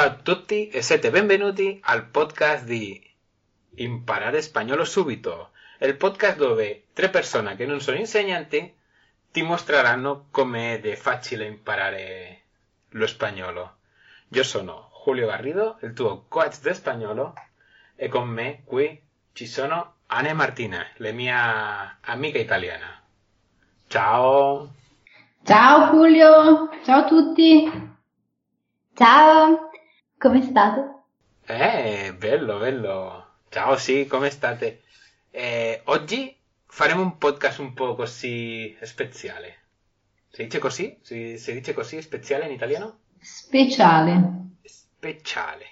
[0.00, 2.98] Ciao a tutti e siete benvenuti al podcast di
[3.74, 8.74] Imparare Spagnolo Subito, il podcast dove tre persone che non sono insegnanti
[9.30, 12.44] ti mostreranno come è facile imparare
[12.92, 13.74] lo spagnolo.
[14.28, 17.34] Io sono Julio Garrido, il tuo coach di spagnolo,
[17.94, 18.98] e con me qui
[19.34, 23.02] ci sono Anne Martina, la mia amica italiana.
[23.86, 24.72] Ciao!
[25.44, 27.88] Ciao Julio, ciao a tutti.
[28.94, 29.69] Ciao,
[30.20, 30.84] come state?
[31.46, 33.26] Eh, bello, bello.
[33.48, 34.82] Ciao, sì, come state?
[35.30, 39.56] Eh, oggi faremo un podcast un po' così speciale.
[40.28, 40.98] Si dice così?
[41.00, 42.98] Si, si dice così, speciale in italiano?
[43.18, 44.20] Speciale.
[44.62, 45.66] Speciale.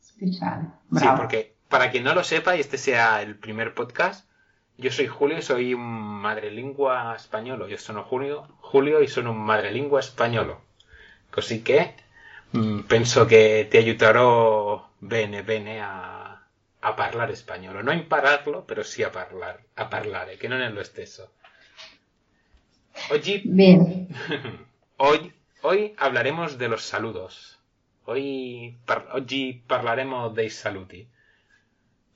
[0.00, 0.70] Speciale.
[0.92, 4.28] Sí, porque para quien no lo sepa y este sea el primer podcast,
[4.78, 7.68] yo soy Julio y soy un madrelingua españolo.
[7.68, 10.64] Yo sono Julio, Julio y sono un madrelingua spagnolo.
[11.30, 12.05] Così che mm,
[12.86, 16.42] penso che ti aiuterò bene bene a,
[16.80, 17.82] a parlare spagnolo.
[17.82, 21.32] No a impararlo, pero sí a parlar, a parlare, che non è lo stesso.
[23.10, 24.06] Oggi Bene.
[24.98, 27.58] Hoy, hoy hablaremos de los saludos.
[28.04, 31.08] Hoy, par- oggi parlaremo dei saluti.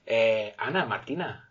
[0.05, 1.49] Eh, Anna, Martina,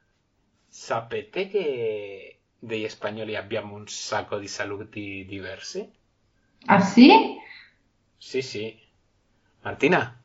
[0.68, 5.92] sapete che degli spagnoli abbiamo un sacco di saluti diversi?
[6.68, 7.09] Ah sì?
[8.20, 8.80] Sí, sí.
[9.64, 10.22] Martina,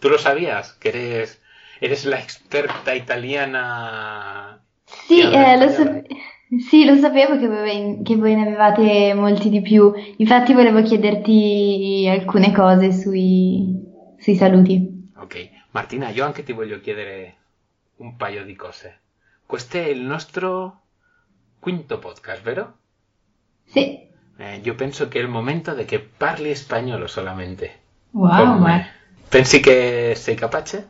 [0.00, 0.72] ¿tú lo sabías?
[0.74, 1.40] Que eres,
[1.80, 4.60] eres la experta italiana.
[5.06, 6.06] Sì, eh, lo sape-
[6.68, 9.92] sì, lo sapevo che voi, che voi ne avevate molti di più.
[10.16, 13.74] Infatti volevo chiederti alcune cose sui,
[14.18, 15.10] sui saluti.
[15.16, 17.36] Ok, Martina, io anche ti voglio chiedere
[17.96, 19.00] un paio di cose.
[19.44, 20.80] Questo è il nostro
[21.58, 22.76] quinto podcast, vero?
[23.64, 24.07] Sì,
[24.40, 27.78] Eh, io penso che è il momento di che parli spagnolo solamente.
[28.12, 28.86] Wow, ma.
[29.28, 30.88] Pensi che sei capace?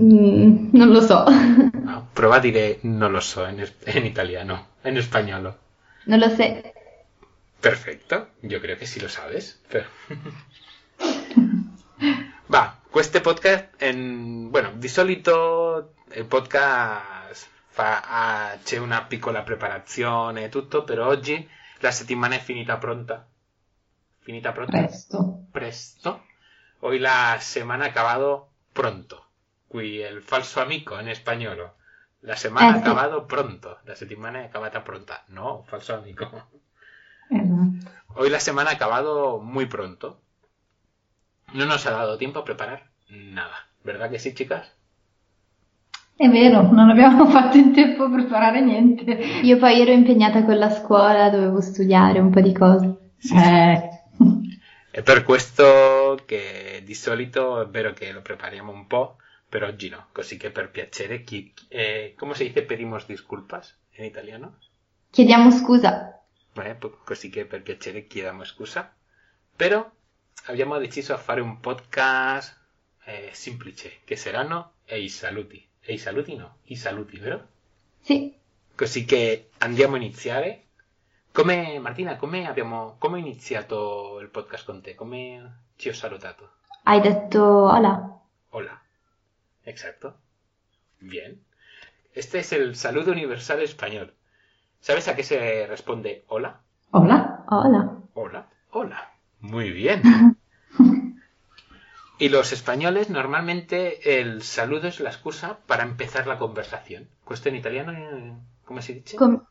[0.00, 1.24] Mm, non lo so.
[1.28, 5.58] No, prova a dire non lo so in, in italiano, in spagnolo.
[6.04, 6.72] Non lo sé.
[7.60, 9.60] Perfecto, yo creo que sí lo sabes.
[9.68, 9.86] Pero-
[12.46, 20.44] Va, questo podcast, en, bueno, di solito il podcast fa, ah, c'è una piccola preparazione
[20.44, 21.48] e tutto, però oggi
[21.80, 23.26] la settimana è finita pronta.
[24.20, 24.78] Finita pronta?
[24.78, 25.46] presto.
[25.50, 26.24] Presto.
[26.80, 29.26] Hoy la semana ha acabado pronto.
[29.68, 31.72] Qui el falso amico en español.
[32.20, 32.78] La semana ha sì.
[32.80, 33.80] acabado pronto.
[33.84, 35.24] La settimana è acabata pronta.
[35.28, 36.24] No, falso amico.
[37.28, 37.90] Esatto.
[38.16, 40.20] Hoy la semana ha acabado muy pronto.
[41.52, 43.68] No nos ha dado tiempo a preparar nada.
[43.82, 44.72] ¿Verdad que sí, chicas?
[46.16, 49.02] È vero, non abbiamo fatto in tempo a preparare niente.
[49.42, 53.12] Io poi ero impegnata con la scuola, dovevo studiare un po' di cose.
[53.18, 53.88] Sì, Eh,
[54.90, 59.16] È per questo che di solito è vero che lo prepariamo un po',
[59.48, 60.06] però oggi no.
[60.12, 64.58] Così che per piacere, chi, eh, ¿cómo se dice pedimos disculpas en italiano?
[65.10, 66.20] Chiediamo scusa.
[66.54, 68.92] Beh, così che per piacere chiediamo scusa.
[69.56, 69.84] Però
[70.46, 72.56] abbiamo deciso a fare un podcast
[73.04, 75.60] eh, semplice, che saranno e i saluti.
[75.86, 77.48] E i saluti no, i saluti, vero?
[78.00, 78.34] Sì.
[78.74, 80.62] Così che andiamo a iniziare.
[81.30, 84.94] Come, Martina, come abbiamo, come ho iniziato il podcast con te?
[84.94, 86.52] Come ci ho salutato?
[86.84, 88.18] Hai detto hola.
[88.50, 88.80] Hola.
[89.62, 90.20] Exacto.
[90.98, 91.44] Bien.
[92.12, 94.14] Este es el saludo universal español.
[94.80, 96.60] ¿Sabes a qué se responde hola?
[96.90, 97.44] hola.
[97.48, 98.00] Hola.
[98.14, 98.48] Hola.
[98.70, 99.12] Hola.
[99.40, 100.02] Muy bien.
[102.18, 107.08] Y los españoles normalmente el saludo es la excusa para empezar la conversación.
[107.24, 107.92] Questo in italiano,
[108.64, 109.16] come si dice?
[109.16, 109.44] Com-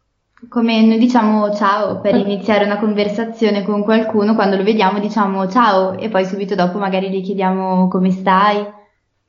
[0.49, 5.97] come noi diciamo ciao per iniziare una conversazione con qualcuno, quando lo vediamo diciamo ciao
[5.97, 8.65] e poi subito dopo magari gli chiediamo come stai.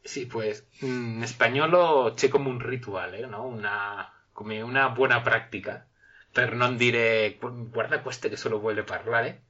[0.03, 3.47] Sí, pues en español c'è come un rituale, no?
[3.47, 5.87] Una, come una buona pratica
[6.33, 9.43] per non dire "Gu- guarda questo che solo vuole parlare.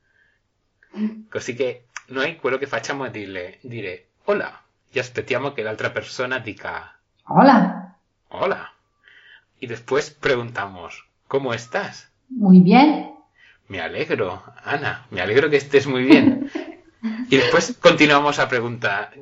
[1.30, 6.38] Così che noi quello che facciamo è dirle, dire hola e aspettiamo che l'altra persona
[6.38, 6.94] dica
[7.26, 7.94] Hola.
[8.28, 8.70] hola.
[9.58, 12.10] Y después preguntamos, ¿cómo estás?
[12.28, 13.12] Muy bien.
[13.68, 16.50] Me alegro, Ana, me alegro que estés muy bien.
[17.28, 19.12] Y después continuamos a preguntar.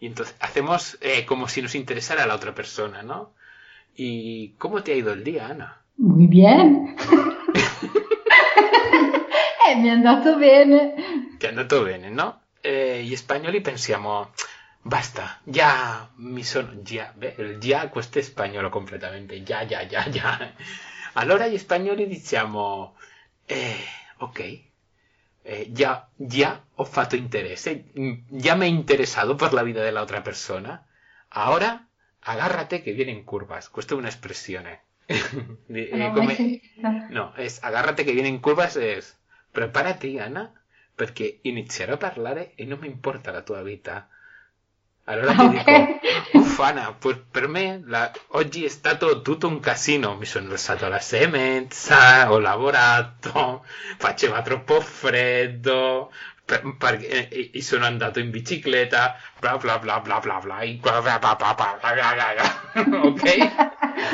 [0.00, 3.32] Y entonces hacemos eh, como si nos interesara la otra persona, ¿no?
[3.94, 5.82] ¿Y cómo te ha ido el día, Ana?
[5.98, 6.96] Muy bien.
[9.68, 10.94] eh, mi è andato bene.
[11.44, 12.42] È andato bene, no?
[12.60, 14.32] Eh, gli spagnoli pensiamo,
[14.80, 20.52] basta, già mi sono, già, beh, già questo è spagnolo completamente, già, già, già, già.
[21.14, 22.96] Allora gli spagnoli diciamo,
[23.44, 23.76] eh,
[24.18, 24.60] ok,
[25.42, 27.90] eh, già, già ho fatto interesse,
[28.30, 30.86] ya me he interesado por la vida de la otra persona.
[31.28, 31.86] Ahora,
[32.20, 33.68] agárrate que vienen curvas.
[33.68, 34.82] Questa è un'espressione.
[35.06, 37.08] Eh, come- sentita.
[37.10, 39.18] No, es agárrate que vienen curvas es
[39.52, 40.63] preparati, Anna,
[40.94, 44.08] perché inizierò a parlare e non mi importa la tua vita.
[45.04, 45.96] Allora ti dico,
[46.98, 51.22] pues per me la- oggi è stato tutto un casino, mi sono alzato alla sei
[51.24, 53.64] e mezza, ho lavorato,
[53.98, 56.10] faceva troppo freddo,
[56.46, 61.54] e sono andato in bicicletta, bla bla bla bla bla bla, bla bla bla bla
[61.54, 63.22] bla ok?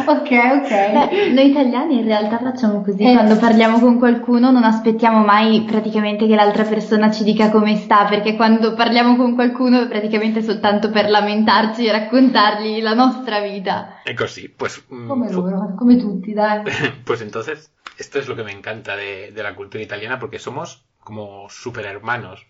[0.07, 0.69] ok, ok.
[0.69, 5.63] Beh, noi italiani in realtà facciamo così, eh, quando parliamo con qualcuno non aspettiamo mai
[5.63, 10.43] praticamente che l'altra persona ci dica come sta, perché quando parliamo con qualcuno è praticamente
[10.43, 14.03] soltanto per lamentarci e raccontargli la nostra vita.
[14.05, 16.63] È così, pues, Come loro, come tutti, dai.
[17.05, 21.49] pues entonces, esto es lo che mi encanta della de cultura italiana, perché somos como
[21.51, 22.47] super hermanos.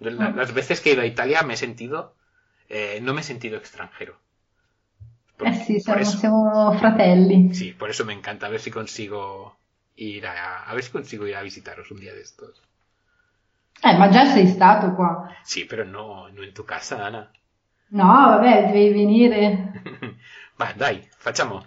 [0.00, 2.14] Las veces que he ido a Italia me he sentido,
[2.68, 4.14] eh, no me he sentido extranjero.
[5.36, 6.18] Por- Eh sì, por siamo, eso,
[6.78, 7.38] fratelli.
[7.50, 8.46] sí, por eso me encanta.
[8.46, 9.58] A ver si consigo
[9.96, 12.62] ir a, a ver si consigo ir a visitaros un día de estos.
[13.88, 15.10] Eh, ma già sei stato qua.
[15.42, 17.30] Sí, pero no, no en tu casa, Ana.
[17.98, 19.44] No, vabbè, devi venire.
[20.60, 21.64] Va, dai, facciamo.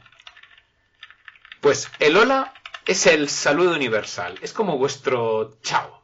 [1.62, 2.54] Pues el hola
[2.86, 4.38] es el saludo universal.
[4.44, 6.03] Es como vuestro chao.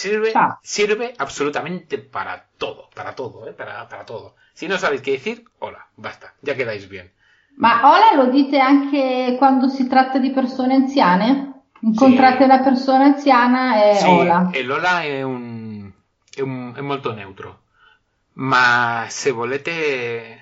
[0.00, 0.58] Sirve, Chao.
[0.74, 3.52] sirve absolutamente para todo, para todo, ¿eh?
[3.60, 4.26] para, para todo.
[4.58, 7.12] Si no sabéis qué decir, hola, basta, ya quedáis bien.
[7.56, 11.62] Ma hola lo dite anche quando si tratta di persone anziane?
[11.80, 12.44] Incontrate Sì.
[12.44, 14.50] una persona anziana e Sí, hola.
[14.52, 15.92] el hola è un,
[16.34, 17.60] è un- è molto neutro.
[18.34, 20.40] Ma se volete,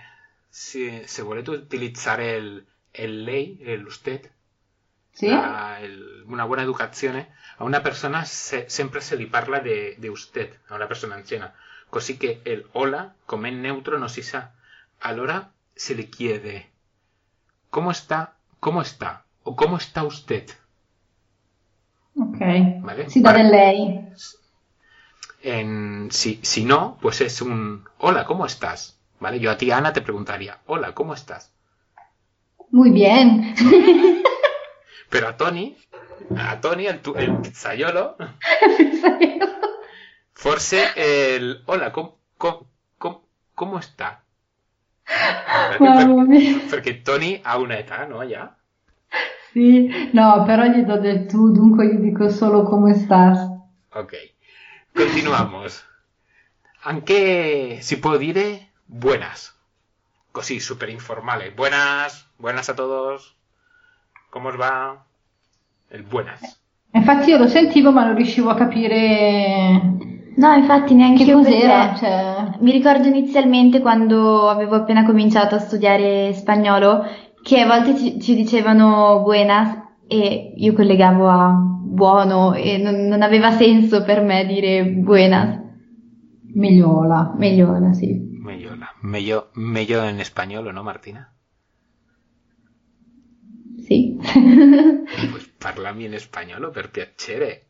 [0.49, 4.31] se, se volete utilizzare il, il lei, el usted,
[5.29, 7.29] El- una buona educazione,
[7.59, 11.53] a una persona se- sempre se li parla de, de usted, a una persona anziana.
[11.89, 14.51] Così che il hola, come è neutro, non si sa.
[15.01, 16.71] Allora se le chiede,
[17.71, 18.37] ¿cómo está?
[18.61, 19.25] ¿Cómo está?
[19.43, 20.47] O ¿cómo está usted?
[22.17, 22.39] Ok.
[22.83, 23.09] Vale.
[23.11, 24.13] Si dà Vale.
[25.43, 28.99] En- si, si no, pues es un hola, ¿cómo estás?
[29.21, 29.41] ¿Vale?
[29.41, 31.51] Yo a ti, Ana, te preguntaría, hola, ¿cómo estás?
[32.71, 33.55] Muy bien.
[35.11, 35.77] Pero a Tony,
[36.37, 38.17] a Tony, el, tu- el pizzaiolo,
[40.35, 42.67] forse el hola, ¿cómo, cómo,
[43.55, 44.23] cómo, está?
[45.81, 46.61] Mamma mia.
[46.71, 48.23] Perché Tony ha un'età, no?
[48.23, 48.57] Ya.
[49.53, 53.39] Sì, no, però gli do del tu, dunque gli dico solo come stas.
[53.93, 54.13] Ok.
[54.95, 55.85] Continuamos.
[56.83, 59.59] Anche si può dire buenas.
[60.31, 61.51] Così, super informale.
[61.51, 63.37] Buenas, buenas a todos.
[64.31, 65.05] ¿Cómo os va?
[65.91, 66.41] El buenas.
[66.93, 69.99] Infatti io lo sentivo ma non riuscivo a capire
[70.37, 71.95] No, infatti neanche che io cos'era.
[71.95, 77.05] Cioè, mi ricordo inizialmente quando avevo appena cominciato a studiare spagnolo
[77.43, 83.23] che a volte ci, ci dicevano buenas e io collegavo a buono e non, non
[83.23, 85.59] aveva senso per me dire buenas.
[86.55, 87.35] migliola.
[87.37, 88.29] Meglio, sì.
[88.43, 88.95] Mellola.
[89.03, 91.31] Mello, mello en español, ¿o no, Martina?
[93.91, 94.17] Sì.
[95.33, 97.67] Pues parlami in spagnolo per piacere.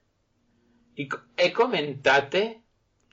[0.96, 2.62] e, co- e commentate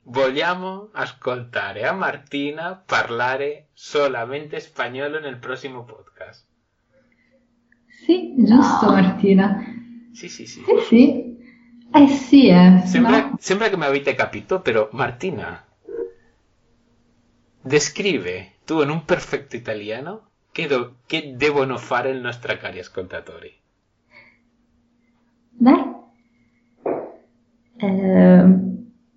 [0.04, 6.46] vogliamo ascoltare a Martina parlare solamente spagnolo nel prossimo podcast.
[8.04, 8.92] Sì, giusto No.
[8.92, 9.64] Martina.
[10.12, 10.62] Sì, sì, sì.
[10.64, 11.36] Sì, sì.
[11.94, 12.82] Eh sì, eh.
[12.84, 13.36] Sembra, No.
[13.38, 15.62] sembra che mi avete capito, però Martina,
[17.64, 23.52] descrive tu in un perfetto italiano che, do- che devono fare i nostri cari ascoltatori.
[25.64, 25.82] Dai.
[27.80, 28.71] Ehm,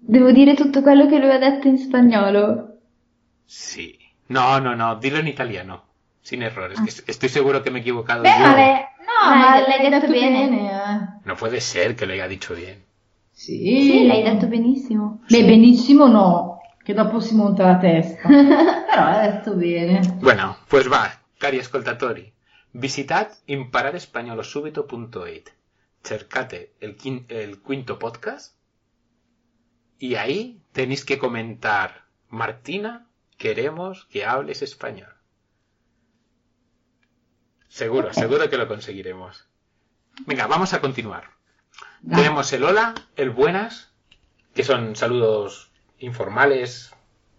[0.08, 2.78] devo dire tutto quello che lui ha detto in spagnolo.
[3.46, 3.98] Sì.
[4.28, 5.84] No, no, no, dillo in italiano.
[6.22, 8.40] Sin errores, que estoy seguro que me he equivocado Beh, yo.
[8.40, 10.50] ma le- no, Dai, ma l'hai l'hai detto detto bene.
[10.50, 10.72] bene.
[10.72, 11.20] eh.
[11.26, 12.84] No puede ser que lo haya dicho bien.
[13.32, 13.82] Sì.
[13.82, 15.20] Sì, l'hai detto benissimo.
[15.30, 18.22] Beh, benissimo no, che dopo si monta la testa.
[18.28, 20.00] Però hai detto bene.
[20.20, 22.34] Bueno, pues va, cari ascoltatori.
[22.72, 25.54] Visitad impararespañolosubito.it.
[26.02, 26.96] Cercate el
[27.62, 28.55] quinto podcast
[30.00, 35.14] y ahí tenéis que comentar, Martina, queremos que hables español.
[37.68, 39.48] Seguro, seguro que lo conseguiremos.
[40.26, 41.32] Venga, vamos a continuar.
[42.10, 43.92] Tenemos el hola, el buenas,
[44.54, 46.94] que son saludos informales.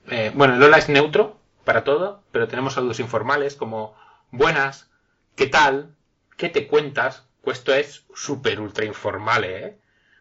[0.09, 3.97] Eh, bueno, el hola es neutro para todo, pero tenemos saludos informales como
[4.31, 4.91] buenas,
[5.35, 5.95] ¿qué tal?
[6.37, 7.27] ¿Qué te cuentas?
[7.45, 9.79] Esto es súper ultra informal, ¿eh?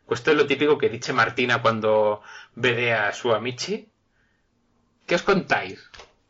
[0.09, 2.21] Esto es lo típico que dice Martina cuando
[2.55, 3.87] vede a su amici.
[5.05, 5.79] ¿Qué os contáis?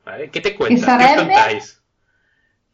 [0.05, 0.29] ¿Vale?
[0.29, 0.97] ¿Qué te cuentas?
[0.97, 1.81] ¿Qué os contáis?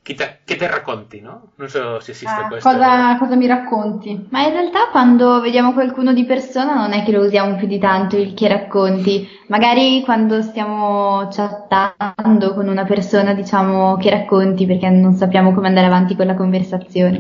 [0.03, 1.53] Che te, che te racconti, no?
[1.58, 2.67] Non so se esiste Ah, questo.
[2.67, 4.27] cosa, cosa mi racconti?
[4.31, 7.77] Ma in realtà quando vediamo qualcuno di persona non è che lo usiamo più di
[7.77, 9.29] tanto il che racconti.
[9.48, 15.86] Magari quando stiamo chattando con una persona diciamo che racconti perché non sappiamo come andare
[15.86, 17.20] avanti con la conversazione.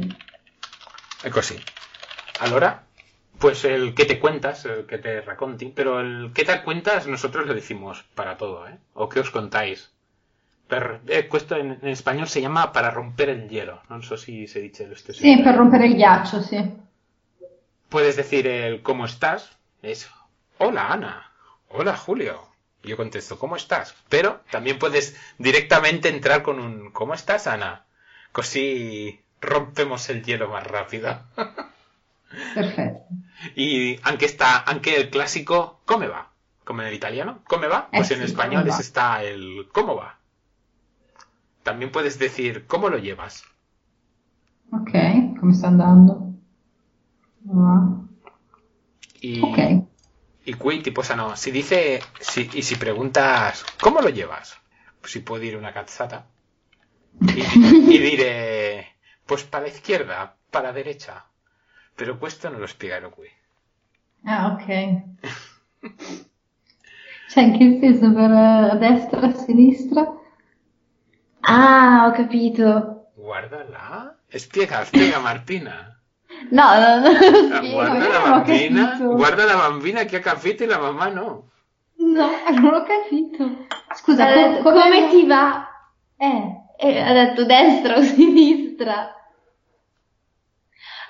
[1.21, 1.55] È così.
[2.39, 2.83] Allora,
[3.41, 7.47] pues el que te cuentas, el que te racconti, pero el que te cuentas nosotros
[7.47, 8.77] lo decimos para todo, ¿eh?
[8.93, 9.91] O qué os contáis.
[10.67, 11.27] Per, eh,
[11.81, 13.81] español se llama para romper el hielo.
[13.89, 15.21] No sé si se dice lo stesso.
[15.21, 16.71] Sì, per rompere il ghiaccio, sì.
[17.89, 19.57] Puedes decir el ¿cómo estás?
[19.81, 20.09] Es
[20.59, 21.31] hola Ana,
[21.69, 22.47] hola Julio.
[22.83, 23.95] Yo contesto ¿cómo estás?
[24.07, 27.85] Pero también puedes directamente entrar con un ¿cómo estás Ana?
[28.31, 31.19] Così rompemos el hielo más rápido.
[32.55, 33.01] Perfetto.
[33.55, 36.31] Y aunque está, aunque el clásico ¿come va?
[36.63, 37.89] Como en el italiano, ¿come va?
[37.91, 40.19] Pues en español es está el ¿cómo va?
[41.63, 43.43] También puedes decir ¿cómo lo llevas?
[44.71, 44.91] Ok,
[45.39, 46.33] come sta andando?
[49.21, 49.87] Y, Ok.
[50.45, 54.57] y qui tipo sano, si dice, si, y si preguntas ¿cómo lo llevas?
[54.99, 56.27] Pues si puedo ir una cazzata.
[57.21, 57.41] Y,
[57.95, 58.95] y diré,
[59.25, 61.25] pues para la izquierda, para la derecha.
[62.01, 63.29] Pero questo non lo spiegano qui.
[64.25, 65.01] Ah, ok.
[67.29, 68.11] Cioè, in che senso?
[68.11, 70.11] Per eh, destra, a sinistra?
[71.41, 73.11] Ah, ho capito.
[73.13, 74.15] Guarda là.
[74.29, 75.95] Spiega, spiega Martina.
[76.49, 77.75] No, no, no, lo Ah, spiego.
[77.75, 81.51] Guarda la bambina, guarda la bambina che ha capito e la mamma no.
[81.97, 82.29] No,
[82.59, 83.67] non ho capito.
[83.93, 85.67] Scusa, Ha co- detto, come ti va?
[86.17, 86.61] Eh.
[86.79, 89.13] E ha detto destra o sinistra.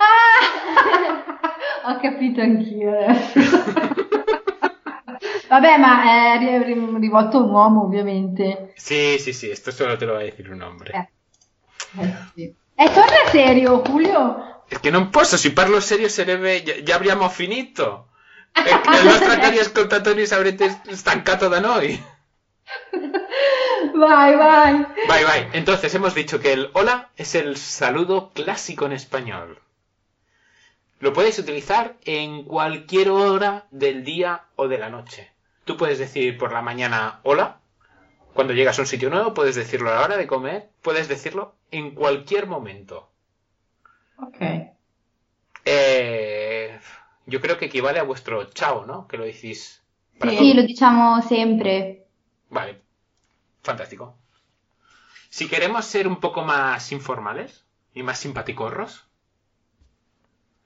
[0.01, 1.91] Ah!
[1.91, 3.39] ho capito anch'io adesso.
[5.47, 8.71] Vabbè, ma è ri- rivolto a un uomo, ovviamente.
[8.75, 10.91] Sí, sí, sí, esto solo te lo va a decir un hombre.
[10.93, 12.01] Eh.
[12.01, 12.55] Eh, sì.
[12.75, 14.63] Eh, torna serio, Julio.
[14.67, 16.63] È che non posso, se parlo serio sarebbe...
[16.63, 18.07] Già, già abbiamo finito.
[18.55, 22.01] I nostri cari ascoltatori avrete stancato da noi.
[23.93, 24.85] Vai, vai.
[25.07, 25.49] Vai, vai.
[25.51, 29.59] Entonces hemos dicho que el hola es el saludo clásico en español.
[31.01, 35.31] Lo puedes utilizar en cualquier hora del día o de la noche.
[35.65, 37.59] Tú puedes decir por la mañana hola.
[38.33, 40.69] Cuando llegas a un sitio nuevo, puedes decirlo a la hora de comer.
[40.81, 43.09] Puedes decirlo en cualquier momento.
[44.17, 44.37] Ok.
[45.65, 46.79] Eh,
[47.25, 49.07] yo creo que equivale a vuestro chao, ¿no?
[49.07, 49.81] Que lo decís
[50.19, 50.37] para Sí.
[50.37, 50.53] todo.
[50.55, 52.05] Lo diciamo sempre.
[52.49, 52.79] Vale,
[53.63, 54.15] fantástico.
[55.29, 59.07] Si queremos ser un poco más informales y más simpaticorros,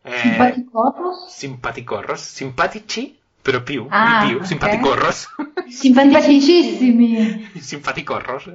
[0.06, 1.32] Simpaticoros?
[1.34, 4.46] simpaticorros, simpatici, pero più, Ah, di più, ok.
[4.46, 5.28] simpaticorros,
[5.68, 7.52] Simpaticissimi.
[7.60, 8.50] simpaticorros,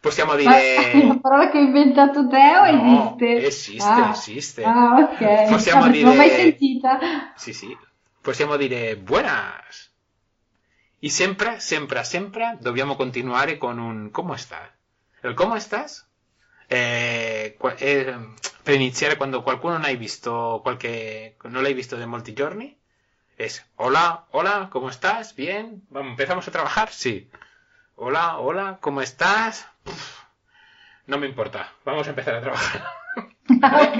[0.00, 0.90] possiamo dire...
[1.04, 3.46] una parola che hai inventato te o No, esiste?
[3.46, 4.10] esiste, Ah.
[4.12, 4.64] esiste.
[4.64, 5.48] Ah, ok.
[5.48, 6.98] Possiamo Ah, perché Non l'ho mai dire- sentita.
[7.36, 7.76] Sì, sì.
[8.20, 9.90] Possiamo dire buenas.
[11.00, 14.70] Y siempre, siempre, siempre dobbiamo continuare con un ¿cómo estás?
[15.22, 16.06] El ¿cómo estás?
[16.68, 18.16] Eh, eh,
[18.62, 22.76] per iniziare quando qualcuno non hai visto qualche, non l'hai visto de molti giorni,
[23.36, 25.34] es hola, hola, ¿cómo estás?
[25.34, 27.28] Bien, vamos, empezamos a trabajar, sí.
[27.96, 29.66] Hola, hola, ¿cómo estás?
[31.06, 32.84] No me importa, vamos a empezar a trabajar.
[33.48, 33.98] ok.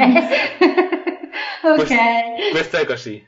[1.77, 2.51] Questo, ok.
[2.53, 3.27] questo è così.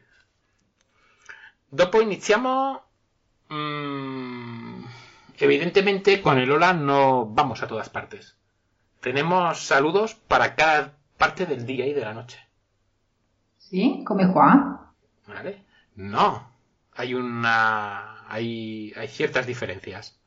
[1.69, 2.83] Dopo iniziamo.
[3.51, 4.85] mm,
[5.39, 8.37] evidentemente, con el hola no vamos a todas partes.
[9.01, 12.39] Tenemos saludos para cada parte del día y de la noche.
[13.59, 14.93] Sì, come qua.
[15.27, 15.65] ¿Vale?
[15.97, 16.51] No.
[16.97, 18.25] Hay una.
[18.29, 20.19] Hay, hay ciertas diferencias.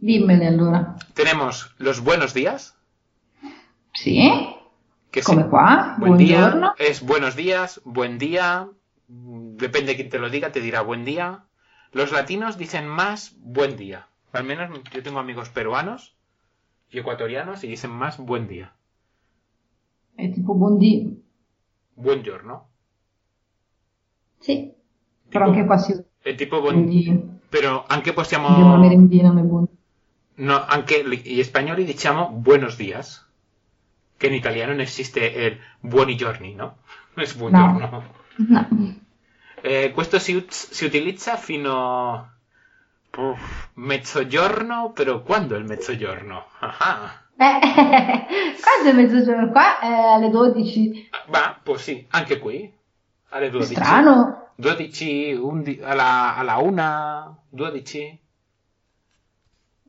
[0.00, 0.94] Dimmene allora.
[1.14, 2.76] Tenemos los buenos días.
[3.94, 4.30] Sì,
[5.10, 5.96] Que come sí, qua.
[5.98, 6.74] buen día Buongiorno.
[6.78, 8.68] es buenos días, buen día.
[9.08, 11.44] Depende de quién te lo diga, te dirá buen día.
[11.92, 14.06] Los latinos dicen más buen día.
[14.32, 16.14] Al menos yo tengo amigos peruanos
[16.90, 18.72] y ecuatorianos y dicen más buen día.
[20.18, 21.22] È tipo buondì.
[21.94, 22.68] Buongiorno.
[24.40, 24.72] Sì.
[25.28, 27.06] Però Tipo- anche qua si El tipo buondì.
[27.48, 28.76] Pero aunque Andiamo a possiamo...
[28.78, 29.68] merendina, non è buono.
[30.34, 33.26] No, anche gli spagnoli diciamo buenos días.
[34.18, 36.78] que en italiano no existe el buoni giorni, ¿no?
[37.14, 38.02] Es buongiorno.
[38.38, 38.66] No.
[39.62, 42.28] Eh, questo si, si utilizza fino
[43.16, 46.46] Uff, mezzogiorno, però quando è il mezzogiorno?
[46.58, 47.60] Ah, Eh,
[48.60, 49.50] quando è mezzogiorno?
[49.50, 51.08] Qua è alle 12.
[51.28, 52.72] ma può sì, anche qui
[53.30, 53.74] alle 12.
[53.74, 54.46] Strano.
[54.56, 58.20] 12, 11, alla, alla 1, 12.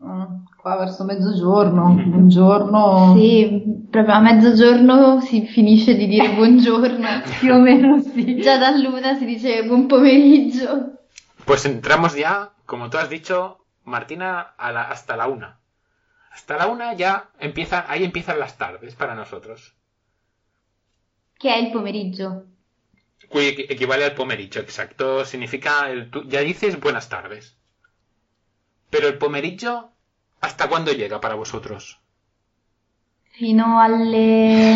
[0.03, 0.23] Mm,
[0.61, 1.93] Qua verso mezzogiorno.
[1.93, 3.15] Buongiorno.
[3.17, 7.07] Sì, proprio a mezzogiorno si finisce di dire buongiorno.
[7.39, 8.39] Più o meno sì.
[8.39, 10.97] Già da luna si dice buon pomeriggio.
[11.45, 15.58] Pues entramos ya, como tú has dicho, Martina, a la- hasta la 1.
[16.39, 19.75] Hasta la 1 ya empiezan, ahí empiezan las tardes para nosotros.
[21.37, 22.45] Che è il pomeriggio.
[23.27, 25.25] Qui equi- equivale al pomeriggio, exacto.
[25.25, 27.57] Significa, el, tú ya dices buenas tardes.
[28.89, 29.91] Pero el pomeriggio,
[30.39, 31.99] ¿hasta cuándo llega para vosotros?
[33.31, 34.75] Fino alle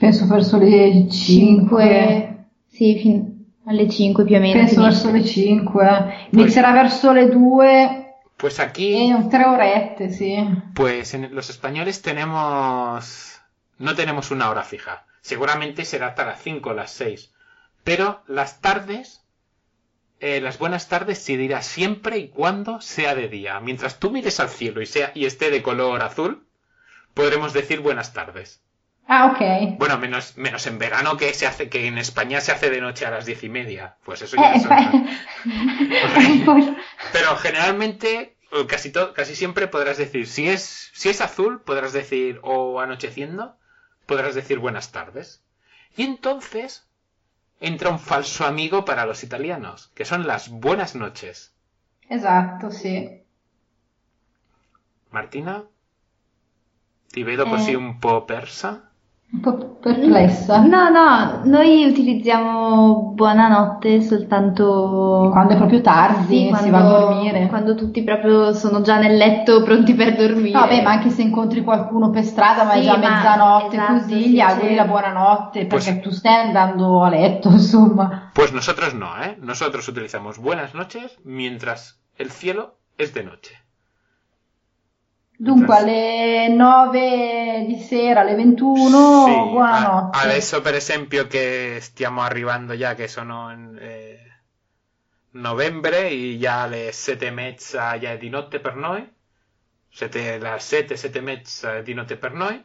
[0.00, 1.78] Penso verso le 5.
[1.78, 2.46] 5.
[2.66, 4.54] Sì, fin- alle 5 più o meno.
[4.54, 6.28] Penso verso le 5.
[6.32, 8.07] Inizierà verso le 2.
[8.38, 10.36] Pues aquí, un orette, sì.
[10.72, 13.40] pues en los españoles tenemos,
[13.78, 15.06] no tenemos una hora fija.
[15.22, 17.32] Seguramente será hasta las 5 o las 6.
[17.82, 19.24] Pero las tardes,
[20.20, 23.58] eh, las buenas tardes se dirá siempre y cuando sea de día.
[23.58, 26.46] Mientras tú mires al cielo y, sea, y esté de color azul,
[27.14, 28.62] podremos decir buenas tardes.
[29.08, 29.78] Ah, ok.
[29.78, 33.06] Bueno, menos, menos en verano que se hace, que en España se hace de noche
[33.06, 33.96] a las diez y media.
[34.04, 34.66] Pues eso ya Eh, es
[36.44, 36.76] poi-
[37.12, 42.38] Pero generalmente, o casi, casi siempre podrás decir, si es, si es azul, podrás decir,
[42.42, 43.56] o anocheciendo,
[44.06, 45.42] podrás decir buenas tardes.
[45.96, 46.86] Y entonces
[47.60, 51.52] entra un falso amigo para los italianos, que son las buenas noches.
[52.08, 53.22] Esatto, sì.
[55.10, 55.64] Martina,
[57.12, 57.48] ti vedo Eh.
[57.50, 58.87] così un po' persa.
[59.30, 60.58] Un po' perplessa.
[60.64, 67.46] No, no, noi utilizziamo buonanotte soltanto Quando è proprio tardi, Sì, si va a dormire.
[67.48, 70.58] Quando tutti proprio sono già nel letto pronti per dormire.
[70.58, 73.92] Vabbè, ma anche se incontri qualcuno per strada, ma è Sì, già ma- mezzanotte, esatto,
[73.92, 74.74] così sì, gli auguri sì.
[74.74, 78.30] la buonanotte perché Pues- tu stai andando a letto, insomma.
[78.32, 79.36] Pues nosotros no, ¿eh?
[79.42, 83.52] Nosotros utilizamos buenas noches mientras el cielo es de noche.
[85.40, 85.90] Dunque, Esatto.
[85.90, 90.18] alle 9 di sera, alle 21, Sì, buonanotte.
[90.18, 94.18] adesso per esempio che stiamo arrivando già che sono eh,
[95.32, 99.08] novembre e già alle sette e mezza già è di notte per noi,
[99.88, 102.60] sette, las sette, sette e mezza di notte per noi,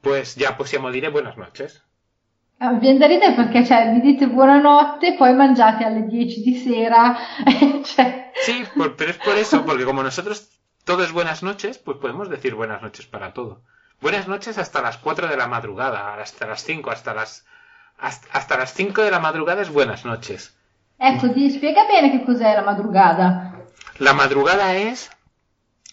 [0.00, 1.84] pues ya possiamo dire buenas noches.
[2.62, 7.14] Ah, viene da ridere perché cioè, vi dite buonanotte, poi mangiate alle 10 di sera,
[7.84, 10.59] cioè, Sí, por- pero es por eso, porque como nosotros
[10.90, 13.62] todo es buenas noches, pues podemos decir buenas noches para todo.
[14.00, 17.46] Buenas noches hasta las 4 de la madrugada, hasta las 5, hasta las
[17.96, 20.56] hasta, hasta las 5 de la madrugada es buenas noches.
[20.98, 23.52] ecco, ti spiega bene che cos'è la madrugada.
[23.98, 25.12] La madrugada es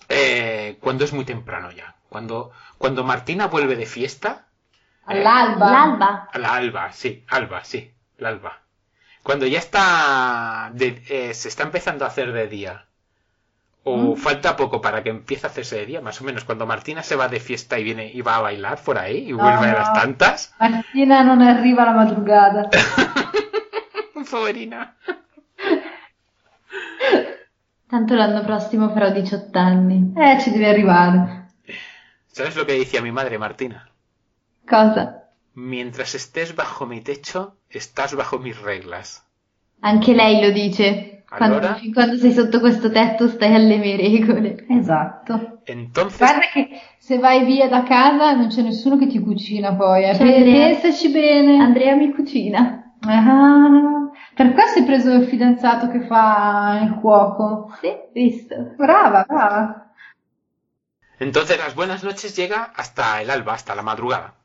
[0.10, 1.94] eh, cuando es muy temprano ya.
[2.10, 4.48] Cuando, cuando Martina vuelve de fiesta.
[5.08, 5.70] eh, All'alba.
[5.72, 6.28] L'alba.
[6.34, 8.62] a la alba, sí, alba, sí, la alba.
[9.22, 12.86] Cuando ya está, de- eh, se está empezando a hacer de día.
[13.90, 14.18] O Mm.
[14.18, 16.44] falta poco para que empiece a hacerse de día, más o menos.
[16.44, 19.32] Cuando Martina se va de fiesta y viene y va a bailar por ahí y
[19.32, 20.54] No, vuelve a las tantas.
[20.60, 22.68] Martina non arriva la madrugada.
[24.32, 24.96] Poverina.
[27.88, 30.12] Tanto l'anno prossimo farò 18 anni.
[30.16, 31.48] Eh, ci devi arrivare.
[32.28, 33.88] ¿Sabes lo que decía mi madre, Martina?
[34.68, 35.30] Cosa?
[35.54, 39.24] Mientras estés bajo mi techo, estás bajo mis reglas.
[39.82, 41.17] Anche lei lo dice.
[41.30, 41.76] Quando, Allora?
[41.76, 44.66] fin quando sei sotto questo tetto stai alle mie regole.
[44.70, 45.60] Esatto.
[45.66, 50.04] Entonces, Guarda che se vai via da casa non c'è nessuno che ti cucina poi.
[50.04, 50.10] eh.
[50.12, 50.68] Andrea.
[50.70, 51.60] Pensaci bene.
[51.62, 52.94] Andrea mi cucina.
[53.02, 57.76] Ah, per questo hai preso il fidanzato che fa il cuoco.
[57.82, 58.74] Sì, visto.
[58.78, 59.92] Brava, brava.
[61.20, 64.36] entonces las buenas noches llega hasta el alba, hasta la madrugada.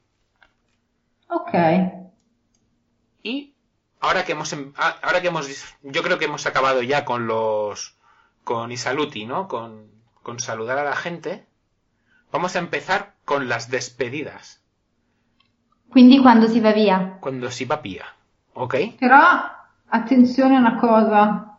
[1.28, 1.54] Ok.
[3.22, 3.51] Y
[4.02, 4.54] ahora que hemos,
[5.02, 5.48] ahora que hemos,
[5.82, 7.96] yo creo que hemos acabado ya con los,
[8.44, 9.48] con i saluti, ¿no?
[9.48, 9.86] Con,
[10.22, 11.46] con saludar a la gente.
[12.30, 14.60] Vamos a empezar con las despedidas,
[15.90, 17.18] Quindi quando si va via?
[17.20, 18.06] cuando si va via,
[18.54, 18.96] ¿ok?
[18.98, 19.20] Però
[19.88, 21.58] attenzione a una cosa.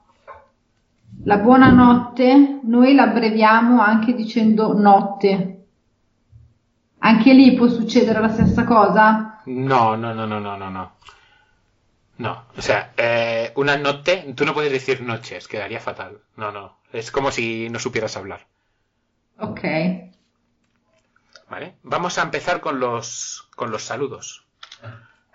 [1.26, 5.66] La buonanotte noi l'abbreviamo anche dicendo notte.
[7.00, 9.42] Anche lì può succedere la stessa cosa?
[9.46, 10.92] No, no, no, no, no, no, no.
[12.18, 16.22] No, o sea, eh, una noche, tú no puedes decir noches, quedaría fatal.
[16.36, 18.48] No, no, es como si no supieras hablar.
[19.40, 19.62] Ok.
[21.50, 21.76] ¿Vale?
[21.84, 24.46] Vamos a empezar con los, con los saludos.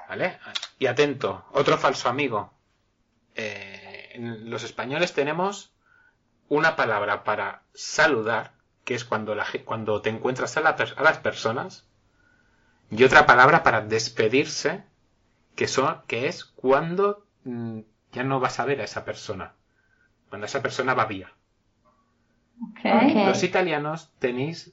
[0.09, 0.39] ¿Vale?
[0.79, 2.53] Y atento, otro falso amigo.
[3.35, 5.73] Eh, en los españoles tenemos
[6.49, 8.53] una palabra para saludar,
[8.85, 11.85] que es cuando, la, cuando te encuentras a, la a las personas,
[12.91, 14.83] y otra palabra para despedirse,
[15.59, 17.05] que, son, que es cuando
[17.45, 17.81] mm,
[18.15, 19.47] ya no vas a ver a esa persona,
[20.31, 21.29] cuando esa persona va vía.
[22.63, 22.81] Ok.
[22.85, 23.27] Ok.
[23.27, 24.73] Los italianos tenéis,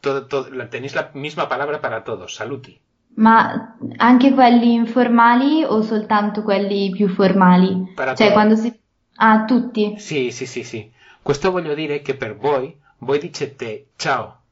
[0.00, 2.80] todo, todo- la- tenéis la misma palabra para todos, saluti.
[3.16, 7.92] Ma anche quelli informali o soltanto quelli più formali?
[7.96, 8.72] Para Cioè, quando si...
[9.16, 9.98] Ah, tutti.
[9.98, 10.90] Sì, sì, sì, sì.
[11.22, 14.42] Questo voglio dire che per voi, voi dicete ciao,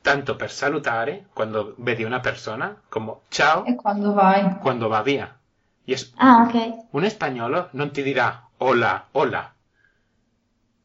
[0.00, 4.58] tanto per salutare quando vedi una persona, come ciao E quando vai?
[4.58, 5.36] quando va via.
[5.84, 6.86] Y es- Ah, ok.
[6.90, 9.52] un spagnolo non ti dirà hola, hola.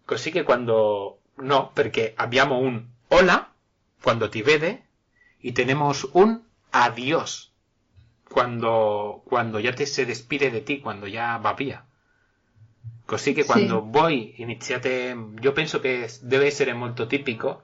[0.06, 3.52] Così che quando no, perché abbiamo un hola
[4.02, 4.88] quando ti vede
[5.40, 7.52] y tenemos un adiós
[8.30, 11.86] cuando, cuando ya te se despide de ti, cuando ya va via.
[13.06, 17.64] Così che quando voi iniziate, io penso che deve essere molto tipico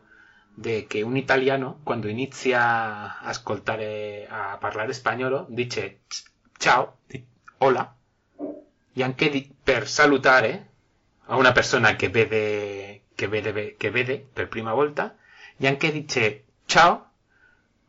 [0.54, 6.02] de che un italiano quando inizia a ascoltare, a parlare spagnolo, dice
[6.58, 6.98] ciao,
[7.60, 7.96] hola,
[8.94, 10.68] e anche di- per salutare
[11.28, 15.16] a una persona che vede, che vede, che vede per prima volta,
[15.58, 17.12] e anche dice ciao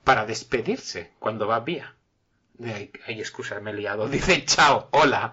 [0.03, 1.93] para despedirse cuando va via.
[2.63, 4.07] Ay, ay, scusa, me he liado.
[4.17, 5.33] Dice chao, hola,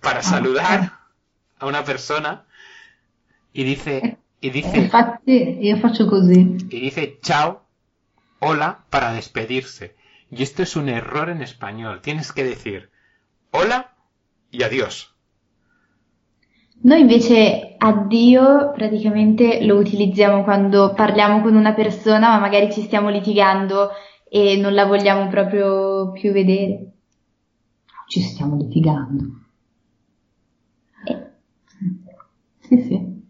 [0.00, 0.80] para saludar
[1.58, 2.44] a una persona
[3.52, 6.40] y dice, y Eh, dice, Infatti io faccio così.
[6.70, 7.66] y dice chao,
[8.40, 9.94] hola para despedirse.
[10.30, 12.00] Y esto es un error en español.
[12.00, 12.90] Tienes que decir
[13.50, 13.78] hola
[14.50, 15.14] y adiós.
[16.82, 23.08] Noi invece addio praticamente lo utilizziamo quando parliamo con una persona, ma magari ci stiamo
[23.08, 23.90] litigando
[24.28, 26.92] e non la vogliamo proprio più vedere.
[28.08, 29.24] Ci stiamo litigando.
[31.08, 31.30] Eh,
[32.60, 33.24] Sì, sì.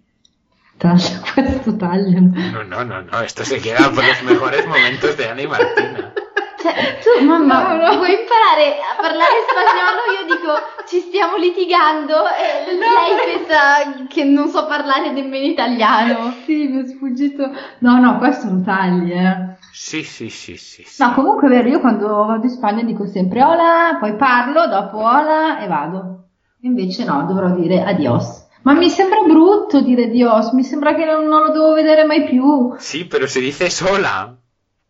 [0.95, 2.31] Taglia questo, taglialo.
[2.53, 3.21] No, no, no, no.
[3.23, 6.13] Esto se queda por los mejores momentos de Ana y Martina.
[6.59, 7.97] Cioè, tu mamma, No, no.
[7.99, 10.01] vuoi imparare a parlare spagnolo?
[10.19, 10.53] Io dico
[10.89, 16.33] ci stiamo litigando e lei pensa che non so parlare nemmeno italiano.
[16.45, 17.51] Sì, mi è sfuggito.
[17.81, 19.55] No, no, questo lo tagli, eh.
[19.71, 20.83] Sí, sí, sí, sí.
[20.85, 21.03] sí.
[21.03, 24.97] No, comunque è vero, io quando vado in Spagna dico sempre hola, poi parlo, dopo
[24.99, 26.25] hola e vado.
[26.63, 28.46] Invece no, dovrò dire adios.
[28.67, 32.25] Ma mi sembra brutto dire adios, mi sembra che non, non lo devo vedere mai
[32.25, 32.75] più.
[32.79, 34.37] Sí, pero si dices hola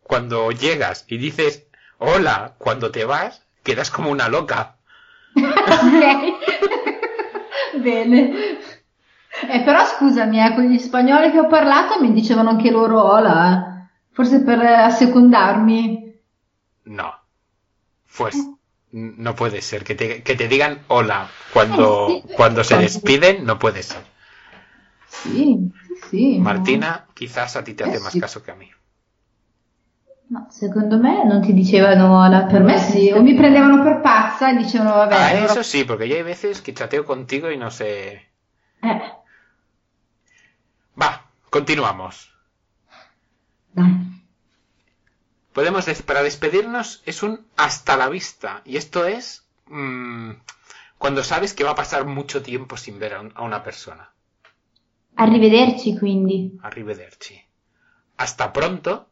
[0.01, 1.67] cuando llegas y dices
[1.99, 4.77] hola cuando te vas, quedas como una loca.
[5.35, 6.33] Ok.
[7.83, 8.33] Bene.
[9.47, 13.51] Eh, però scusami, eh, con gli spagnoli che ho parlato mi dicevano anche loro hola,
[13.51, 13.85] eh.
[14.11, 16.19] Forse per eh, assecondarmi.
[16.85, 17.13] No.
[18.17, 18.56] Pues
[18.91, 19.83] no puede ser.
[19.83, 22.31] Que te, que te digan hola cuando, sí.
[22.33, 24.03] cuando se despiden, no puede ser.
[25.09, 25.71] Sì,
[26.09, 26.39] sì.
[26.45, 28.21] Martina, quizás a ti te Eh, hace más sí.
[28.23, 28.71] caso que a mí.
[30.29, 32.75] No, secondo me non ti dicevano la Per me
[33.13, 36.61] o mi prendevano per pazza e dicevano vabbè, Ah, eso sí, porque yo hay veces
[36.61, 38.25] que chateo contigo y no sé.
[38.81, 38.99] Eh,
[41.03, 41.09] Va,
[41.49, 42.21] continuamos.
[43.75, 44.16] dai.
[45.57, 47.33] Podemos decir, para despedirnos es un
[47.65, 48.61] hasta la vista.
[48.63, 49.23] Y esto es
[49.65, 50.31] mm,
[50.99, 54.11] cuando sabes que va a pasar mucho tiempo sin ver a, un- a una persona.
[55.15, 56.39] Arrivederci quindi.
[56.61, 57.37] Arrivederci.
[58.17, 59.09] Hasta pronto,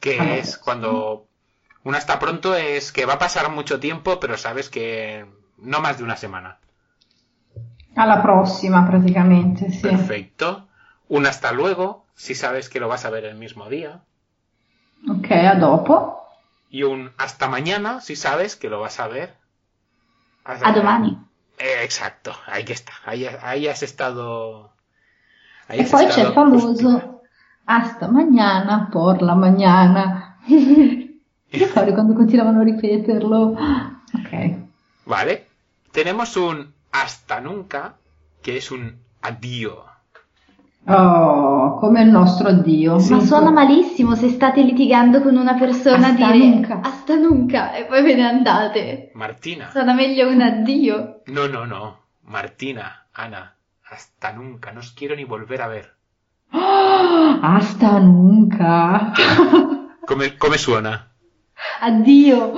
[0.00, 1.26] que Ah, es cuando...
[1.84, 5.26] Un hasta pronto es que va a pasar mucho tiempo, pero sabes que
[5.58, 6.58] no más de una semana.
[7.96, 9.80] Alla prossima praticamente, sì.
[9.80, 10.68] Perfecto.
[11.08, 14.02] Un hasta luego, si sabes que lo vas a ver el mismo día.
[15.06, 16.26] Ok, a dopo.
[16.70, 19.36] Y un hasta mañana, si sabes que lo vas a ver.
[20.44, 21.18] A domani.
[21.58, 22.92] Eh, exacto, ahí está.
[23.04, 24.70] Ahí, ahí has estado.
[25.68, 27.22] ahí E has poi c'è il famoso
[27.64, 30.38] hasta mañana por la mañana.
[31.50, 33.56] Ricordi quando continuavano a ripeterlo?
[34.14, 34.56] Ok.
[35.04, 35.46] Vale.
[35.90, 37.96] Tenemos un hasta nunca,
[38.42, 39.84] que es un addio.
[40.86, 42.96] Oh, come il nostro addio.
[43.08, 46.80] Ma suona malissimo se state litigando con una persona Hasta dire nunca.
[46.82, 49.10] hasta nunca e poi ve ne andate.
[49.14, 49.70] Martina.
[49.70, 51.20] Suona meglio un addio.
[51.26, 51.96] No, no, no.
[52.22, 53.54] Martina, Ana,
[53.90, 54.70] hasta nunca.
[54.72, 55.94] No os quiero ni volver a ver.
[56.52, 59.12] Oh, hasta nunca.
[60.04, 61.06] Come, come suena?
[61.80, 62.52] Addio.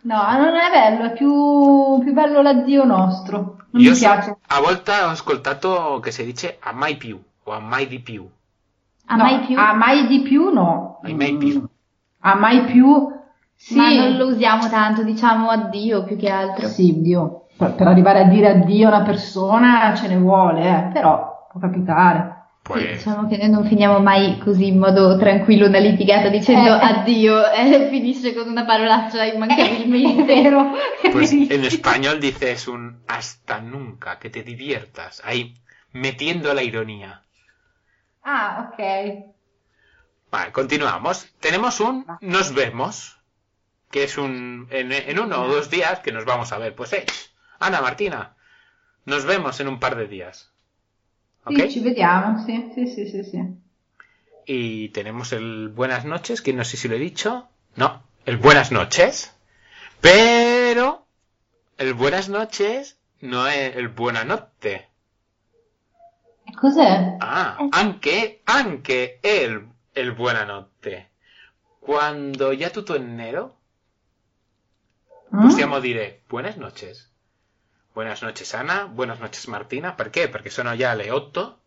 [0.00, 3.56] No, non è bello, è più, più bello l'addio nostro.
[3.70, 4.36] Non Io mi so- piace.
[4.46, 8.26] a volta ho ascoltato che si dice a mai più o a mai di più.
[9.10, 9.58] A No, mai più?
[9.58, 11.00] A mai di più no.
[11.02, 11.64] Ai mai più.
[12.20, 13.08] A mai più
[13.54, 13.74] sì.
[13.74, 16.68] Ma non lo usiamo tanto, diciamo addio più che altro.
[16.68, 17.46] Sì, Dio.
[17.56, 21.60] Per, per arrivare a dire addio a una persona ce ne vuole, eh, però può
[21.60, 22.36] capitare.
[22.62, 26.68] Sì, Pues, diciamo che noi non finiamo mai così in modo tranquillo una litigata dicendo
[26.68, 26.84] Eh.
[26.84, 30.22] addio e finisce con una parolaccia immancabilmente.
[30.42, 30.72] vero.
[31.02, 35.22] è pues en español dices un hasta nunca, que te diviertas.
[35.24, 35.54] Ahí,
[35.92, 37.22] metiendo la ironía.
[38.22, 38.78] Ah, ok.
[40.30, 41.26] Vale, continuamos.
[41.40, 43.18] Tenemos un nos vemos,
[43.90, 46.74] que es un en, en uno o dos días que nos vamos a ver.
[46.74, 47.06] Pues, eh,
[47.58, 48.36] Ana Martina,
[49.06, 50.50] nos vemos en un par de días.
[51.44, 51.56] ¿Ok?
[51.62, 53.40] Sì, ci vediamo, sì, sì, sì, sì, sì.
[54.44, 57.48] Y tenemos el buenas noches, que no sé si lo he dicho.
[57.76, 59.34] No, el buenas noches.
[60.00, 61.06] Pero
[61.78, 64.87] el buenas noches no es el buena notte.
[66.54, 67.16] Cos'è?
[67.18, 71.10] Ah, anche, anche el, el buonanotte.
[71.78, 73.56] Quando già tutto è nero,
[75.34, 75.40] Mm?
[75.42, 77.12] possiamo dire buenas noches.
[77.92, 79.92] Buenas noches Ana, buenas noches Martina.
[79.92, 80.28] Perché?
[80.28, 81.58] Perché sono già le 8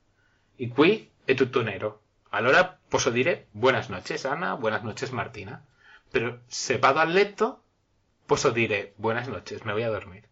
[0.56, 2.02] e qui è tutto nero.
[2.30, 5.64] Allora posso dire buenas noches Ana, buenas noches Martina.
[6.10, 7.64] Però se vado a letto
[8.26, 10.24] posso dire buenas noches, me voy a dormir.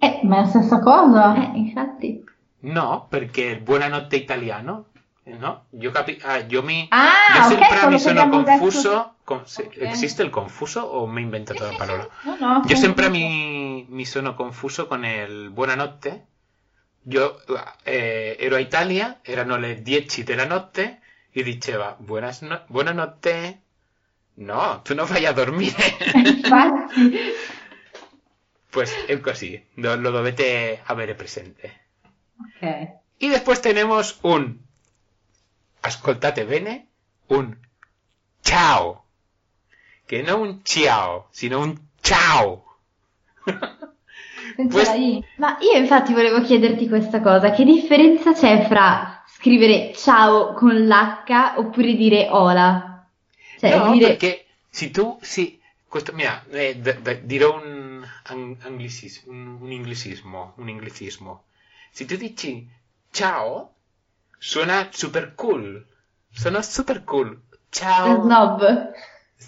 [0.00, 1.34] Eh, ma è la stessa cosa.
[1.36, 2.21] Eh, infatti.
[2.62, 4.86] No, perché il buonanotte italiano,
[5.24, 5.66] no?
[5.78, 6.86] Io, capi- ah, io mi...
[6.90, 9.14] Ah, Io sempre mi sono confuso.
[9.24, 9.44] con-.
[9.78, 12.08] ¿Existe il confuso o mi he inventato la parola?
[12.22, 13.10] No, no, sempre sì.
[13.10, 16.26] mi, mi sono confuso con il buonanotte.
[17.08, 17.42] Io
[17.82, 21.00] eh, ero a Italia, erano le 10 della notte
[21.32, 23.60] e diceva buonas no- buonanotte.
[24.34, 25.96] No, tu non vai a dormire.
[26.14, 27.20] Infatti.
[28.70, 31.80] pues è così, lo, lo dovete avere presente.
[32.42, 32.88] Ok.
[33.18, 34.60] Y después tenemos un,
[35.82, 36.88] ascoltate bene,
[37.28, 37.56] un
[38.42, 39.04] ciao.
[40.06, 42.64] Que no un ciao, sino un ciao.
[44.56, 45.24] Questo-.
[45.36, 51.54] Ma io infatti volevo chiederti questa cosa, che differenza c'è fra scrivere ciao con l'H
[51.56, 53.06] oppure dire hola?
[53.58, 58.56] Cioè no, dire perché se tu, sì, questo, mira, eh, d- d- dirò un, an-
[58.64, 61.44] un, un inglesismo, un inglesismo.
[61.92, 62.66] Se tu dici
[63.12, 63.74] ciao,
[64.38, 65.86] suona super cool,
[66.30, 67.40] suona super cool.
[67.70, 68.22] Ciao.
[68.22, 68.60] snob.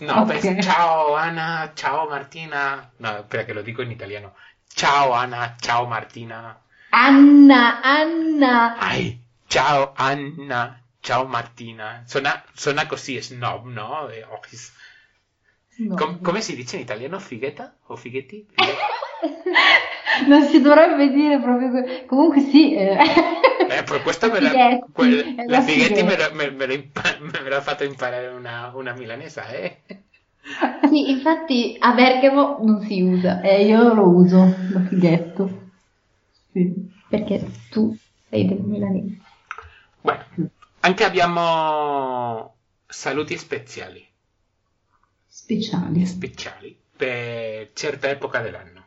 [0.00, 0.26] No, Ok.
[0.26, 2.90] pues, ciao Ana, ciao Martina.
[2.98, 4.34] No, espera que lo digo en italiano.
[4.68, 6.58] Ciao Ana, ciao Martina.
[6.90, 8.76] Anna, Anna.
[8.78, 12.02] Ay, ciao Anna, ciao Martina.
[12.06, 14.08] Suena, suena così snob, no?
[14.08, 14.72] Eh, oh, is-
[15.76, 15.96] No.
[15.96, 17.18] Com- come si dice in italiano?
[17.18, 17.74] Figuetta?
[17.88, 18.46] O fighetti?
[18.54, 18.76] Fighe-
[20.28, 22.74] Non si dovrebbe dire proprio que- Comunque sì.
[22.74, 22.96] eh.
[23.68, 26.66] Eh, per questo me la, Fighetti, quel- è la la fighetti me, lo- me, me
[26.66, 29.80] lo impa- me l'ha fatto imparare una, una milanesa, eh?
[30.88, 35.62] Sì, infatti a Bergamo non si usa, Eh, io lo uso, lo fighetto.
[36.52, 36.72] Sì.
[37.08, 37.96] perché tu
[38.28, 39.18] sei del milanese.
[40.00, 40.24] Bueno,
[40.80, 42.54] anche abbiamo
[42.86, 44.06] saluti speciali.
[45.26, 46.06] Speciali.
[46.06, 48.83] speciali per certa epoca dell'anno.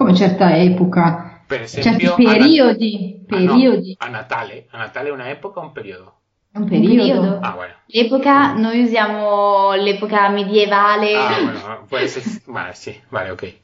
[0.00, 1.42] Come certa epoca.
[1.46, 3.26] Per Certi esempio, periodi.
[3.28, 3.96] a, Nat- ah, no, periodi.
[3.98, 4.66] a Natale.
[4.70, 6.14] A Natale è una epoca o un periodo?
[6.52, 6.96] Un Un periodo.
[7.20, 7.38] periodo.
[7.42, 7.74] Ah, bueno.
[7.84, 11.14] L'epoca, noi usiamo l'epoca medievale.
[11.16, 13.54] Ah, bueno, pues es- vale, sí, vale, ok.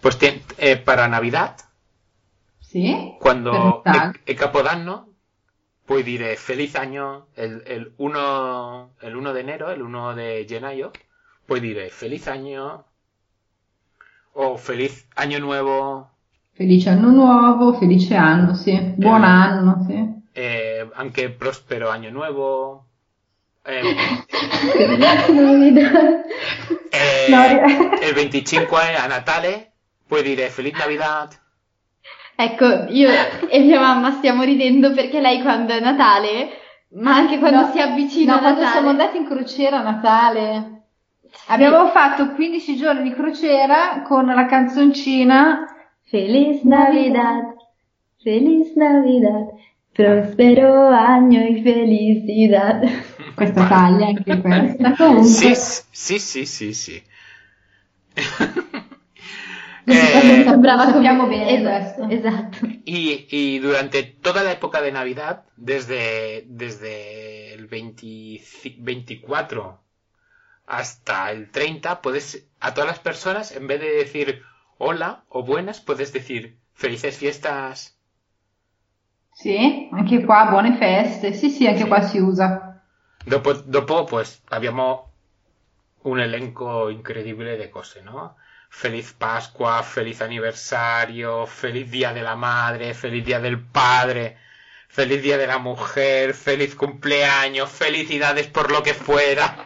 [0.00, 1.54] Pues te- eh, para Navidad,
[2.58, 3.16] Sì.
[3.20, 4.20] cuando Per Natale.
[4.24, 5.08] è, è Capodanno,
[5.84, 10.92] puoi dire feliz año el, el 1, el 1 de enero, el 1 de gennaio,
[11.46, 12.86] puoi dire feliz año
[14.34, 16.10] o feliz año nuevo,
[16.52, 18.78] Felice anno nuovo, felice anno, sì.
[18.96, 19.26] Buon Eh.
[19.26, 20.22] anno, sì.
[20.32, 22.84] eh, anche prospero año nuevo.
[23.64, 23.82] eh,
[25.32, 26.22] Non mi dà-
[26.90, 29.72] Eh, No, il 25 a Natale
[30.06, 31.32] puoi dire Feliz Navidad.
[32.36, 33.08] Ecco, io
[33.48, 36.50] e mia mamma stiamo ridendo perché lei quando è Natale,
[36.94, 38.72] ma anche quando No, si avvicina no, a quando Natale.
[38.74, 40.73] siamo andati in crociera a Natale.
[41.46, 45.66] Abbiamo fatto 15 giorni di crociera con la canzoncina.
[46.06, 47.54] Feliz Navidad,
[48.22, 49.48] Feliz Navidad,
[49.92, 52.82] prospero año y felicidad.
[53.34, 54.94] Questa taglia, anche questa.
[54.96, 55.54] Comunque, Sì,
[55.90, 57.02] sì, sì, sì, sì.
[59.86, 62.28] Eh, Eh, Sembrava sappiamo bene esatto, questo.
[62.28, 62.66] esatto.
[62.84, 68.40] y, y durante toda la época de Navidad, desde, desde el 20
[68.78, 69.83] 24
[70.66, 74.42] hasta el 30, puedes, a todas las personas, en vez de decir
[74.78, 77.96] hola o buenas, puedes decir felices fiestas.
[79.32, 81.32] Sì, anche qua buone feste.
[81.32, 81.88] Sì, sì, anche Sì.
[81.88, 82.80] qua si usa.
[83.26, 85.12] Dopo, dopo, pues, abbiamo
[86.02, 88.36] un elenco incredibile de cose, ¿no?
[88.68, 94.36] Feliz Pascua, feliz aniversario, feliz Día de la Madre, feliz Día del Padre,
[94.88, 99.63] feliz Día de la Mujer, feliz cumpleaños, felicidades por lo que fuera.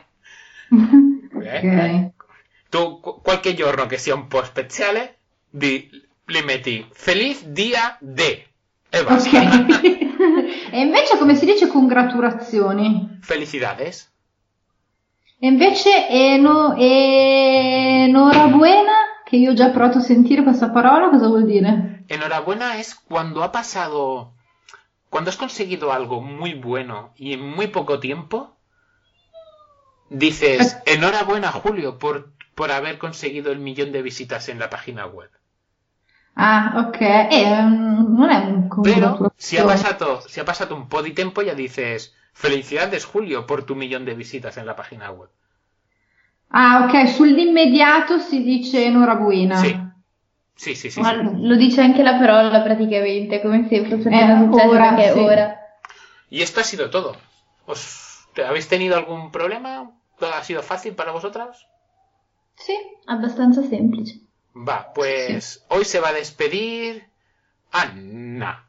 [0.70, 2.10] Ok.
[2.68, 5.88] Tu, qu- qualche giorno che sia un po' speciale, di,
[6.26, 8.46] li metti feliz día de.
[8.90, 9.40] E basta.
[9.40, 9.74] Ok.
[10.72, 13.18] e invece come si dice congratulazioni?
[13.22, 14.10] Felicidades.
[15.40, 16.74] E invece eno,
[18.08, 18.92] enhorabuena,
[19.24, 22.04] che io ho già provato a sentire questa parola, cosa vuol dire?
[22.08, 24.32] Enhorabuena es cuando ha pasado,
[25.08, 28.57] cuando has conseguido algo muy bueno y en muy poco tiempo,
[30.10, 35.30] dices, enhorabuena Julio por, por haber conseguido el millón de visitas en la página web.
[36.34, 37.00] Ah, ok.
[37.00, 41.42] Eh, non è un Pero si ha pasado, si ha pasado un po' di tempo
[41.42, 45.30] ya dices, felicidades Julio por tu millón de visitas en la página web.
[46.50, 49.56] Ah, ok, sull'immediato si dice enhorabuena.
[49.56, 49.86] Sì.
[50.54, 51.46] Sì, sì, sì, Ma sì.
[51.46, 55.18] lo dice anche la parola praticamente, come se fosse Eh, appena successo ora, perché sì.
[55.20, 55.56] ora.
[56.30, 57.16] Y esto ha sido todo.
[57.66, 59.92] ¿Os, ¿Habéis tenido algún problema?
[60.18, 61.66] ¿Todo ha sido fácil para vosotras?
[62.56, 62.76] Sì,
[63.06, 64.20] abbastanza semplice.
[64.54, 67.08] Va, pues hoy se va a despedir
[67.70, 68.64] Anna.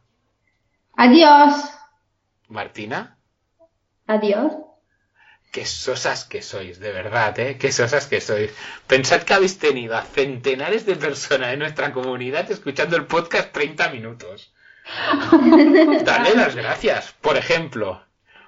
[0.95, 1.55] Adios.
[2.49, 3.17] Martina,
[4.07, 4.53] Adiós.
[5.51, 7.57] qué sosas que sois, de verdad, ¿eh?
[7.57, 8.51] Qué sosas que sois.
[8.87, 13.89] Pensad que habéis tenido a centenares de personas en nuestra comunidad escuchando el podcast 30
[13.89, 14.51] minutos.
[16.03, 17.13] Dale las gracias.
[17.21, 18.03] Por ejemplo,